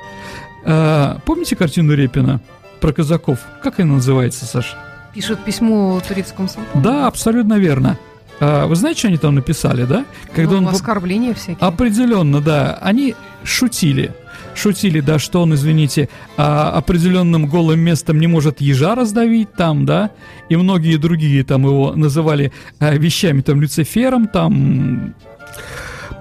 [0.65, 2.41] А, помните картину Репина
[2.82, 3.39] про казаков?
[3.63, 4.76] Как она называется, Саш?
[5.17, 6.84] Пишут письмо турецкому султану.
[6.84, 7.97] Да, абсолютно верно.
[8.39, 10.06] А, вы знаете, что они там написали, да?
[10.36, 10.67] Когда ну, он...
[10.67, 11.58] Оскорбления всякие.
[11.60, 12.77] Определенно, да.
[12.84, 14.13] Они шутили
[14.53, 20.12] шутили, да, что он, извините, а, определенным голым местом не может ежа раздавить там, да,
[20.49, 25.15] и многие другие там его называли а, вещами, там, Люцифером, там,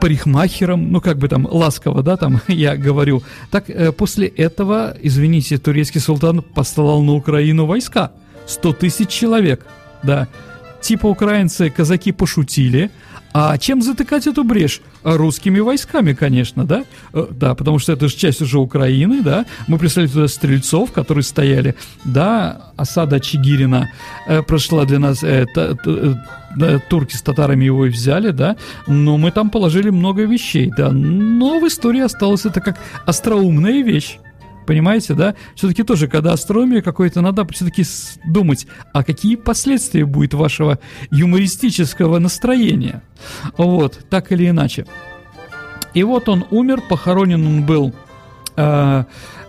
[0.01, 3.23] парикмахером, ну как бы там ласково, да, там я говорю.
[3.51, 8.13] Так э, после этого, извините, турецкий султан послал на Украину войска,
[8.47, 9.67] 100 тысяч человек,
[10.03, 10.29] да.
[10.81, 12.91] Типа украинцы, казаки пошутили,
[13.39, 14.81] а чем затыкать эту брешь?
[15.03, 16.85] Русскими войсками, конечно, да?
[17.13, 19.45] Э, да, потому что это же часть уже Украины, да?
[19.67, 21.75] Мы прислали туда стрельцов, которые стояли.
[22.05, 23.91] Да, осада Чигирина
[24.27, 25.23] э, прошла для нас...
[25.23, 28.57] Э, т, э, турки с татарами его и взяли, да,
[28.87, 34.19] но мы там положили много вещей, да, но в истории осталось это как остроумная вещь.
[34.67, 35.35] Понимаете, да?
[35.55, 37.85] Все-таки тоже, когда астрономия какой-то, надо все-таки
[38.25, 40.79] думать, а какие последствия будет вашего
[41.11, 43.03] юмористического настроения.
[43.57, 44.87] Вот, так или иначе.
[45.95, 47.95] И вот он умер, похоронен он был
[48.57, 49.05] э,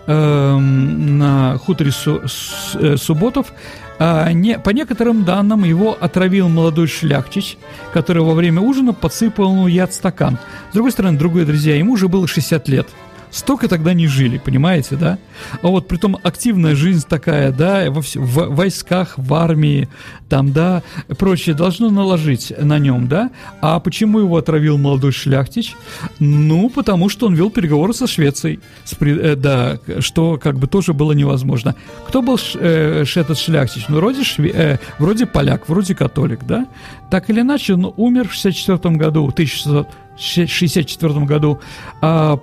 [0.05, 3.53] э, на хуторе Су, С, э, Субботов.
[3.99, 7.57] А, не, по некоторым данным, его отравил молодой шляхтич,
[7.91, 10.37] который во время ужина подсыпал ему яд стакан.
[10.69, 12.87] С другой стороны, другие друзья, ему уже было 60 лет–
[13.31, 15.17] столько тогда не жили, понимаете, да?
[15.61, 19.89] А вот при том активная жизнь такая, да, во в, войсках, в армии,
[20.29, 20.83] там, да,
[21.17, 23.31] прочее, должно наложить на нем, да?
[23.61, 25.75] А почему его отравил молодой шляхтич?
[26.19, 30.93] Ну, потому что он вел переговоры со Швецией, с, э, да, что как бы тоже
[30.93, 31.75] было невозможно.
[32.07, 33.85] Кто был ш, э, этот шляхтич?
[33.87, 36.67] Ну, вроде, шве, э, вроде поляк, вроде католик, да?
[37.09, 41.59] Так или иначе, он умер в 64 году, в 1664 году,
[42.01, 42.39] а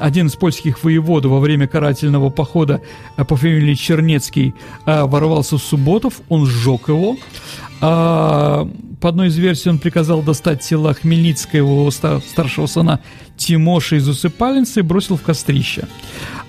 [0.00, 2.80] один из польских воевод во время карательного похода
[3.16, 4.54] э, по фамилии Чернецкий
[4.86, 7.16] э, ворвался в Субботов, он сжег его.
[7.80, 8.68] А,
[9.00, 13.00] по одной из версий он приказал достать тела Хмельницкого, его старшего сына
[13.36, 15.88] Тимоша из усыпальницы и бросил в кострище.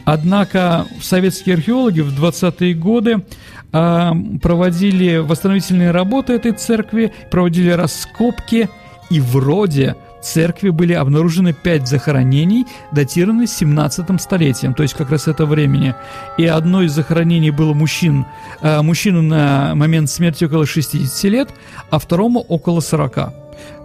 [0.03, 3.24] Однако советские археологи в 20-е годы
[3.72, 8.69] а, проводили восстановительные работы этой церкви, проводили раскопки,
[9.09, 15.45] и вроде церкви были обнаружены пять захоронений, датированных 17 столетием, то есть как раз это
[15.45, 15.95] времени.
[16.38, 18.26] И одно из захоронений было мужчин,
[18.61, 21.49] э, мужчину на момент смерти около 60 лет,
[21.89, 23.34] а второму около 40.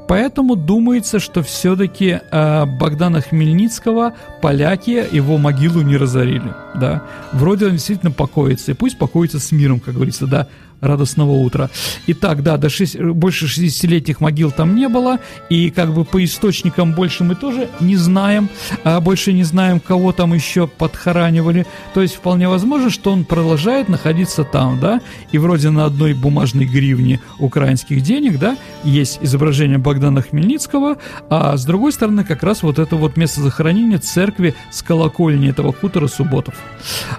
[0.09, 6.55] Поэтому думается, что все-таки э, Богдана Хмельницкого поляки его могилу не разорили.
[6.77, 7.03] Да?
[7.33, 10.47] Вроде он действительно покоится, и пусть покоится с миром, как говорится, да,
[10.81, 11.71] радостного утра.
[12.07, 15.19] Итак, да, до 6, больше 60-летних могил там не было,
[15.49, 18.49] и как бы по источникам больше мы тоже не знаем,
[18.85, 21.67] а больше не знаем, кого там еще подхоранивали.
[21.95, 25.01] То есть вполне возможно, что он продолжает находиться там, да,
[25.33, 30.99] и вроде на одной бумажной гривне украинских денег, да, есть изображение Богдана Хмельницкого,
[31.31, 35.73] а с другой стороны как раз вот это вот место захоронения церкви с колокольни этого
[35.73, 36.55] хутора Субботов.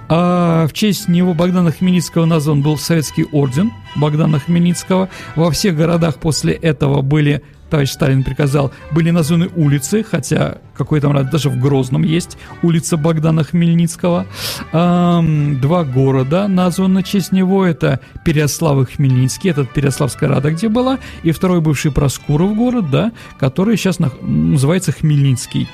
[0.09, 5.09] А в честь него Богдана Хмельницкого назван был советский орден орден Богдана Хмельницкого.
[5.35, 11.11] Во всех городах после этого были товарищ Сталин приказал, были названы улицы, хотя какой там
[11.11, 14.25] раз, даже в Грозном есть улица Богдана Хмельницкого.
[14.71, 20.69] Эм, два города названы в честь него, это Переослав и Хмельницкий, это Переославская Рада, где
[20.69, 25.67] была, и второй бывший Проскуров город, да, который сейчас на, называется Хмельницкий.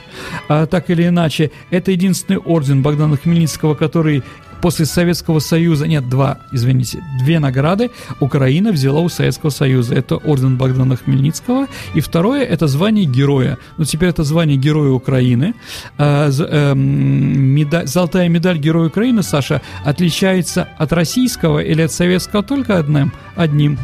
[0.48, 4.24] А, так или иначе, это единственный орден Богдана Хмельницкого, который
[4.64, 7.91] после Советского Союза, нет, два, извините, две награды
[8.22, 9.93] Украина взяла у Советского Союза.
[9.93, 13.57] Это орден Богдана Хмельницкого, и второе– это звание героя.
[13.78, 15.53] Ну, теперь это звание Героя Украины.
[15.97, 22.78] А, э, медаль, золотая медаль Героя Украины, Саша, отличается от российского или от советского только
[22.78, 23.78] одним, одним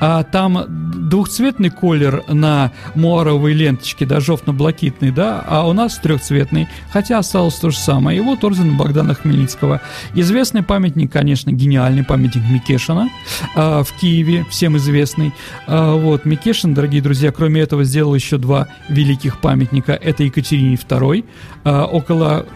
[0.00, 0.64] а там
[1.08, 7.70] двухцветный колер на муаровой ленточке, да, жовтно-блакитный, да, а у нас трехцветный, хотя осталось то
[7.70, 8.18] же самое.
[8.18, 9.80] И вот орден Богдана Хмельницкого.
[10.14, 13.08] Известный памятник, конечно, гениальный памятник Микешина
[13.54, 15.32] э, в Киеве, всем известный.
[15.66, 19.92] Э, вот, Микешин, дорогие друзья, кроме этого сделал еще два великих памятника.
[19.92, 21.24] Это Екатерине II,
[21.64, 22.46] э, около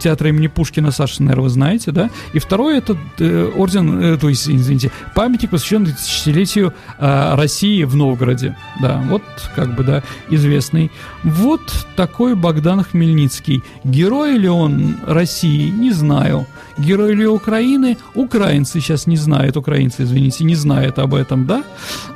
[0.00, 2.10] театра имени Пушкина, Саша, наверное, вы знаете, да?
[2.32, 7.94] И второй это э, орден, э, то есть, извините, памятник, посвященный тысячелетию э, России в
[7.94, 8.56] Новгороде.
[8.80, 9.22] Да, вот
[9.54, 10.90] как бы, да, известный.
[11.22, 11.60] Вот
[11.96, 13.62] такой Богдан Хмельницкий.
[13.84, 16.46] Герой ли он России, не знаю.
[16.78, 21.62] Герой ли Украины, украинцы сейчас не знают, украинцы, извините, не знают об этом, да?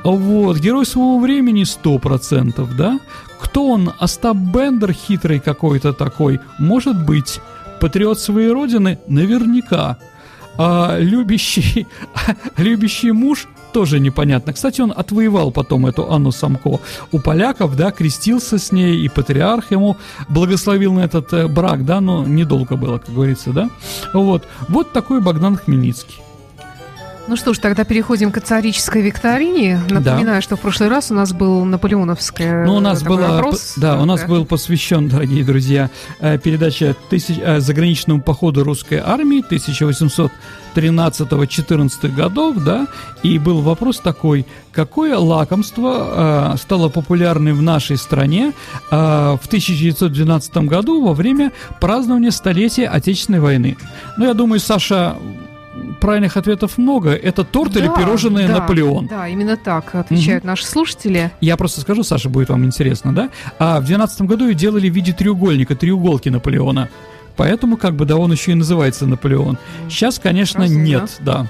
[0.03, 2.99] Вот, герой своего времени 100%, да?
[3.41, 3.93] Кто он?
[3.99, 6.41] Остап Бендер хитрый какой-то такой?
[6.59, 7.41] Может быть
[7.81, 9.99] патриот своей родины наверняка.
[10.57, 11.87] А любящий,
[12.57, 14.53] любящий муж тоже непонятно.
[14.53, 19.73] Кстати, он отвоевал потом эту Анну Самко у поляков, да, крестился с ней, и патриарх
[19.73, 19.97] ему
[20.29, 23.69] благословил на этот э, брак, да, но недолго было, как говорится, да.
[24.13, 26.24] Вот, вот такой Богдан Хмельницкий.
[27.27, 29.81] Ну что ж, тогда переходим к царической викторине.
[29.89, 30.43] Напоминаю, да.
[30.43, 32.67] что в прошлый раз у нас был наполеоновская.
[32.67, 33.73] Ну, у нас был вопрос.
[33.77, 35.89] Да, у нас был посвящен, дорогие друзья,
[36.21, 42.89] э, передача тысяч, э, заграничному походу русской армии 1813-14 годов, да,
[43.23, 48.53] и был вопрос такой, какое лакомство э, стало популярным в нашей стране
[48.91, 53.79] э, в 1912 году во время празднования столетия Отечественной войны.
[54.19, 55.17] Ну, я думаю, Саша
[56.05, 57.15] правильных ответов много.
[57.15, 59.07] Это торт да, или пирожное да, Наполеон?
[59.07, 60.49] Да, именно так отвечают угу.
[60.49, 61.33] наши слушатели.
[61.41, 63.31] Я просто скажу, Саша, будет вам интересно, да?
[63.59, 66.91] А в 2012 году ее делали в виде треугольника, треуголки Наполеона.
[67.37, 69.57] Поэтому, как бы, да, он еще и называется Наполеон.
[69.89, 70.83] Сейчас, конечно, Разумно.
[70.83, 71.47] нет, да.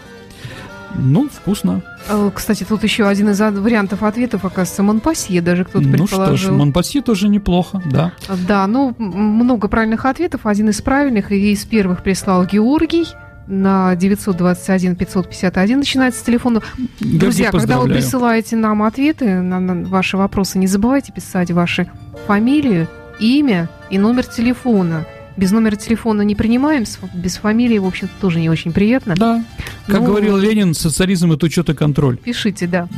[0.97, 1.83] Ну, вкусно.
[2.09, 6.31] А, кстати, тут еще один из вариантов ответов, оказывается, Монпасье, даже кто-то ну предположил.
[6.31, 8.13] Ну что ж, Монпасье тоже неплохо, да.
[8.47, 10.47] Да, ну, много правильных ответов.
[10.47, 13.07] Один из правильных и из первых прислал Георгий
[13.47, 16.63] на 921 551 начинается с телефона.
[17.01, 21.91] Друзья, когда вы присылаете нам ответы на, на ваши вопросы, не забывайте писать ваши
[22.27, 22.89] фамилию,
[23.19, 25.07] имя и номер телефона.
[25.37, 29.15] Без номера телефона не принимаем, без фамилии, в общем тоже не очень приятно.
[29.17, 29.45] Да.
[29.87, 32.17] Как ну, говорил Ленин, социализм– это учет и контроль.
[32.19, 32.89] Пишите, да.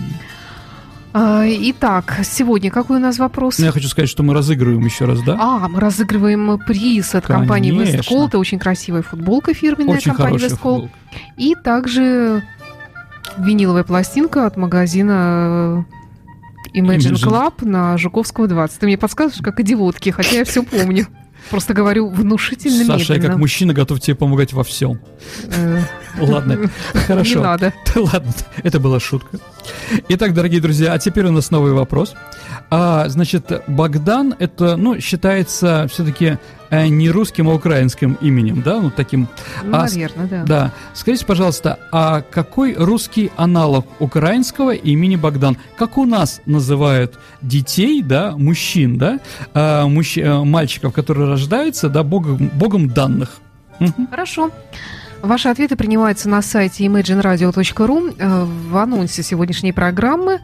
[1.19, 3.59] А, итак, сегодня какой у нас вопрос?
[3.59, 5.35] Ну, я хочу сказать, что мы разыгрываем еще раз, да?
[5.41, 7.35] А, мы разыгрываем приз от Конечно.
[7.35, 8.29] компании Westcall.
[8.29, 10.47] Это очень красивая футболка фирменная очень компании.
[10.49, 10.91] Футболка.
[11.39, 12.43] И также
[13.39, 15.87] виниловая пластинка от магазина
[16.75, 18.79] Imagine, Imagine Club на Жуковского 20.
[18.79, 21.07] Ты мне подсказываешь, как идиотки, хотя я все помню.
[21.49, 23.23] Просто говорю внушительно Саша, медленно.
[23.23, 24.99] я как мужчина готов тебе помогать во всем.
[26.21, 26.71] Ладно,
[27.07, 27.39] хорошо.
[27.39, 27.73] Не надо.
[27.95, 29.39] Ладно, это была шутка.
[30.09, 32.15] Итак, дорогие друзья, а теперь у нас новый вопрос.
[32.71, 36.39] А, значит, Богдан это, ну, считается все-таки
[36.71, 39.29] э, не русским, а украинским именем, да, ну таким.
[39.63, 40.45] Ну, а, наверное, да.
[40.45, 40.73] Да.
[40.95, 45.59] Скажите, пожалуйста, а какой русский аналог украинского имени Богдан?
[45.77, 49.21] Как у нас называют детей, да, мужчин, да,
[49.55, 50.19] а, мужч...
[50.19, 53.39] Э, мальчиков, которые рождаются, да, богом, богом данных?
[54.11, 54.51] Хорошо.
[55.27, 58.17] Ваши ответы принимаются на сайте imagineradio.ru.
[58.17, 60.41] Э, в анонсе сегодняшней программы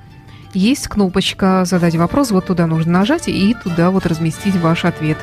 [0.55, 2.33] есть кнопочка «Задать вопрос».
[2.33, 5.19] Вот туда нужно нажать и туда вот разместить ваш ответ.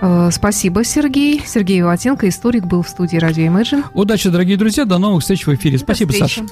[0.00, 1.42] Э, спасибо, Сергей.
[1.44, 3.84] Сергей Ватенко, историк, был в студии «Радио Imagine».
[3.94, 4.84] Удачи, дорогие друзья.
[4.84, 5.76] До новых встреч в эфире.
[5.78, 6.44] Спасибо, Саша.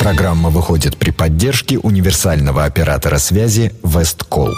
[0.00, 4.50] Программа выходит при поддержке универсального оператора связи «Весткол».